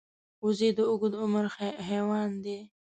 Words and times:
وزې 0.43 0.69
د 0.77 0.79
اوږد 0.89 1.13
عمر 1.21 1.45
حیوان 1.87 2.31
دی 2.43 2.57